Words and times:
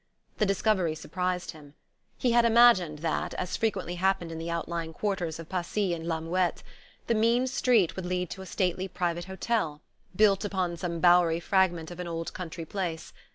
The 0.39 0.47
discovery 0.47 0.95
surprised 0.95 1.51
him. 1.51 1.75
He 2.17 2.31
had 2.31 2.43
imagined 2.43 2.97
that, 3.05 3.35
as 3.35 3.55
frequently 3.55 3.93
happened 4.01 4.31
in 4.31 4.39
the 4.39 4.49
outlying 4.49 4.93
quarters 4.93 5.37
of 5.37 5.47
Passy 5.47 5.93
and 5.93 6.07
La 6.07 6.19
Muette, 6.19 6.63
the 7.05 7.13
mean 7.13 7.45
street 7.45 7.95
would 7.95 8.07
lead 8.07 8.31
to 8.31 8.41
a 8.41 8.47
stately 8.47 8.87
private 8.87 9.25
hotel, 9.25 9.83
built 10.15 10.43
upon 10.43 10.75
some 10.75 11.01
bowery 11.01 11.39
fragment 11.39 11.91
of 11.91 11.99
an 11.99 12.07
old 12.07 12.33
country 12.33 12.65
place. 12.65 13.13